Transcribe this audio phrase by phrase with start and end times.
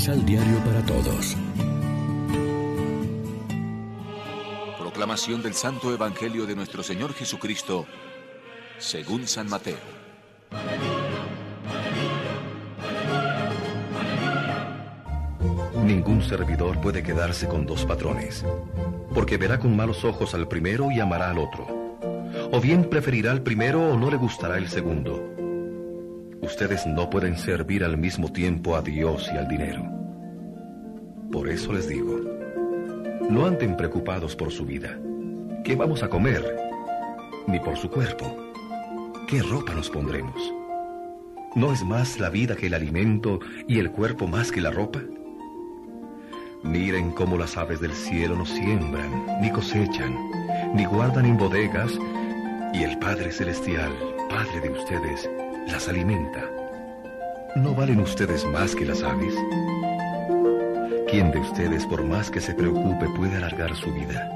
[0.00, 1.36] Misal Diario para Todos.
[4.78, 7.84] Proclamación del Santo Evangelio de nuestro Señor Jesucristo,
[8.78, 9.76] según San Mateo.
[15.84, 18.42] Ningún servidor puede quedarse con dos patrones,
[19.14, 21.66] porque verá con malos ojos al primero y amará al otro.
[22.52, 25.30] O bien preferirá al primero o no le gustará el segundo.
[26.40, 29.99] Ustedes no pueden servir al mismo tiempo a Dios y al dinero.
[31.32, 32.18] Por eso les digo,
[33.30, 34.98] no anden preocupados por su vida.
[35.62, 36.44] ¿Qué vamos a comer?
[37.46, 38.36] Ni por su cuerpo.
[39.28, 40.52] ¿Qué ropa nos pondremos?
[41.54, 43.38] ¿No es más la vida que el alimento
[43.68, 45.00] y el cuerpo más que la ropa?
[46.64, 50.12] Miren cómo las aves del cielo no siembran, ni cosechan,
[50.74, 51.92] ni guardan en bodegas,
[52.74, 53.92] y el Padre Celestial,
[54.28, 55.30] Padre de ustedes,
[55.68, 56.50] las alimenta.
[57.54, 59.34] ¿No valen ustedes más que las aves?
[61.10, 64.30] ¿Quién de ustedes, por más que se preocupe, puede alargar su vida?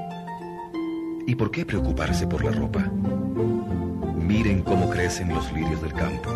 [1.25, 2.91] ¿Y por qué preocuparse por la ropa?
[4.17, 6.29] Miren cómo crecen los lirios del campo.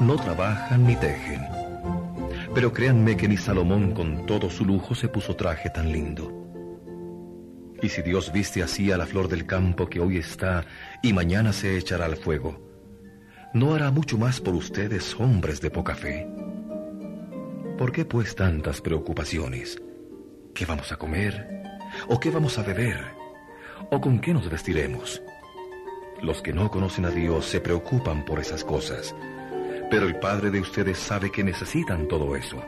[0.00, 1.42] No trabajan ni tejen.
[2.54, 6.32] Pero créanme que ni Salomón con todo su lujo se puso traje tan lindo.
[7.82, 10.64] Y si Dios viste así a la flor del campo que hoy está
[11.02, 12.58] y mañana se echará al fuego,
[13.52, 16.26] ¿no hará mucho más por ustedes, hombres de poca fe?
[17.78, 19.80] ¿Por qué pues tantas preocupaciones?
[20.52, 21.62] ¿Qué vamos a comer?
[22.08, 22.98] ¿O qué vamos a beber?
[23.92, 25.22] ¿O con qué nos vestiremos?
[26.20, 29.14] Los que no conocen a Dios se preocupan por esas cosas,
[29.92, 32.60] pero el Padre de ustedes sabe que necesitan todo eso.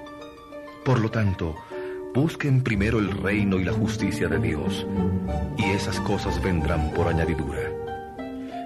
[0.84, 1.56] Por lo tanto,
[2.14, 4.86] busquen primero el reino y la justicia de Dios,
[5.58, 7.68] y esas cosas vendrán por añadidura.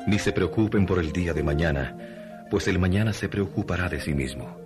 [0.06, 1.96] Ni se preocupen por el día de mañana,
[2.50, 4.63] pues el mañana se preocupará de sí mismo.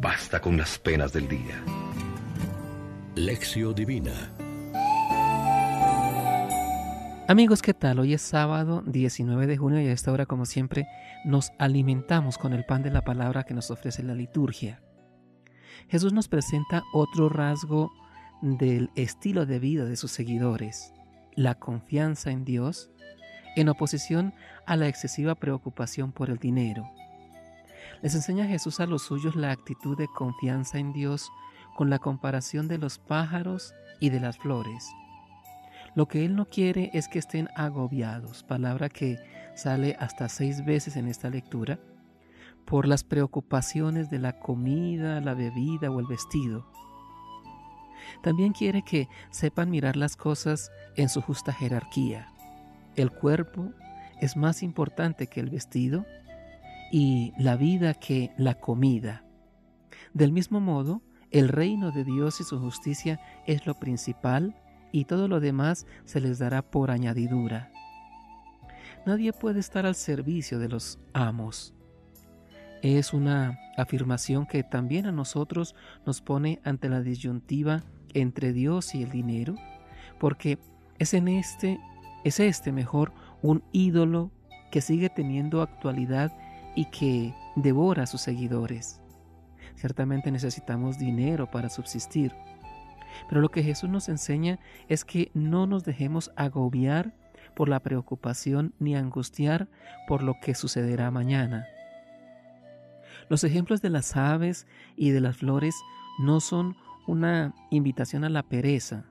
[0.00, 1.62] Basta con las penas del día.
[3.14, 4.12] Lección Divina
[7.28, 8.00] Amigos, ¿qué tal?
[8.00, 10.86] Hoy es sábado 19 de junio y a esta hora, como siempre,
[11.24, 14.82] nos alimentamos con el pan de la palabra que nos ofrece la liturgia.
[15.88, 17.90] Jesús nos presenta otro rasgo
[18.42, 20.92] del estilo de vida de sus seguidores,
[21.34, 22.90] la confianza en Dios
[23.56, 24.34] en oposición
[24.66, 26.90] a la excesiva preocupación por el dinero.
[28.02, 31.30] Les enseña Jesús a los suyos la actitud de confianza en Dios
[31.74, 34.88] con la comparación de los pájaros y de las flores.
[35.94, 39.18] Lo que Él no quiere es que estén agobiados, palabra que
[39.54, 41.78] sale hasta seis veces en esta lectura,
[42.64, 46.66] por las preocupaciones de la comida, la bebida o el vestido.
[48.22, 52.28] También quiere que sepan mirar las cosas en su justa jerarquía.
[52.96, 53.72] El cuerpo
[54.20, 56.06] es más importante que el vestido
[56.90, 59.24] y la vida que la comida.
[60.12, 64.54] Del mismo modo, el reino de Dios y su justicia es lo principal
[64.92, 67.72] y todo lo demás se les dará por añadidura.
[69.06, 71.74] Nadie puede estar al servicio de los amos.
[72.80, 75.74] Es una afirmación que también a nosotros
[76.06, 79.56] nos pone ante la disyuntiva entre Dios y el dinero,
[80.20, 80.58] porque
[80.98, 81.80] es en este
[82.24, 83.12] es este mejor
[83.42, 84.30] un ídolo
[84.70, 86.32] que sigue teniendo actualidad
[86.74, 89.00] y que devora a sus seguidores.
[89.76, 92.34] Ciertamente necesitamos dinero para subsistir,
[93.28, 94.58] pero lo que Jesús nos enseña
[94.88, 97.14] es que no nos dejemos agobiar
[97.54, 99.68] por la preocupación ni angustiar
[100.08, 101.66] por lo que sucederá mañana.
[103.28, 105.74] Los ejemplos de las aves y de las flores
[106.18, 109.04] no son una invitación a la pereza,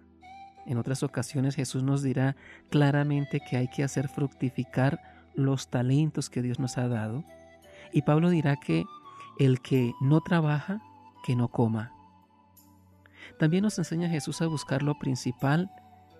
[0.66, 2.36] en otras ocasiones Jesús nos dirá
[2.70, 5.02] claramente que hay que hacer fructificar
[5.36, 7.26] los talentos que Dios nos ha dado.
[7.94, 8.86] Y Pablo dirá que
[9.40, 10.82] el que no trabaja,
[11.24, 11.92] que no coma.
[13.40, 15.72] También nos enseña Jesús a buscar lo principal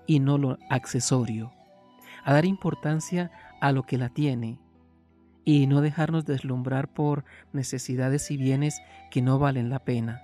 [0.08, 1.52] y no lo accesorio,
[2.24, 4.60] a dar importancia a lo que la tiene
[5.46, 8.82] y no dejarnos deslumbrar por necesidades y bienes
[9.12, 10.22] que no valen la pena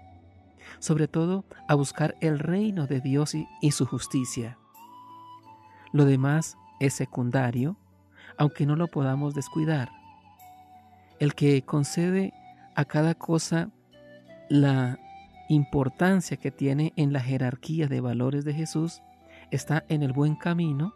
[0.80, 4.58] sobre todo a buscar el reino de Dios y, su justicia.
[5.92, 7.78] Lo demás es secundario,
[8.38, 9.90] aunque no lo podamos descuidar.
[11.20, 12.34] El que concede
[12.76, 13.70] a cada cosa
[14.50, 14.98] la
[15.50, 19.02] importancia que tiene en la jerarquía de valores de Jesús
[19.52, 20.94] está en el buen camino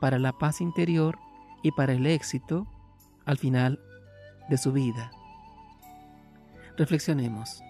[0.00, 1.18] para la paz interior
[1.62, 2.66] y para el éxito
[3.26, 3.78] al final
[4.48, 5.10] de su vida.
[6.78, 7.62] Reflexionemos.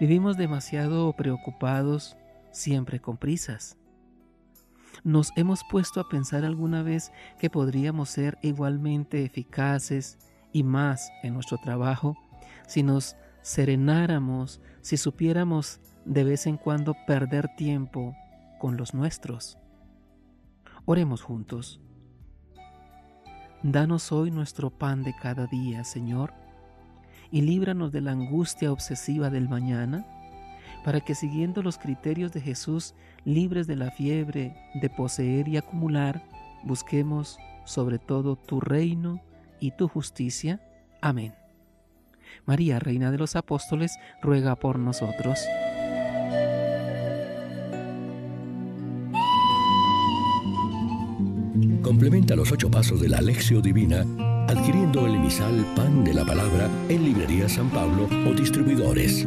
[0.00, 2.16] Vivimos demasiado preocupados,
[2.50, 3.76] siempre con prisas.
[5.04, 10.18] ¿Nos hemos puesto a pensar alguna vez que podríamos ser igualmente eficaces
[10.50, 12.16] y más en nuestro trabajo
[12.66, 18.16] si nos serenáramos si supiéramos de vez en cuando perder tiempo
[18.58, 19.58] con los nuestros.
[20.86, 21.80] Oremos juntos.
[23.62, 26.32] Danos hoy nuestro pan de cada día, Señor,
[27.30, 30.06] y líbranos de la angustia obsesiva del mañana,
[30.84, 32.94] para que siguiendo los criterios de Jesús,
[33.24, 36.22] libres de la fiebre de poseer y acumular,
[36.62, 39.20] busquemos sobre todo tu reino
[39.60, 40.60] y tu justicia.
[41.00, 41.34] Amén.
[42.44, 45.38] María, Reina de los Apóstoles, ruega por nosotros.
[51.82, 54.04] Complementa los ocho pasos de la Alexio Divina
[54.48, 59.26] adquiriendo el emisal Pan de la Palabra en Librería San Pablo o distribuidores.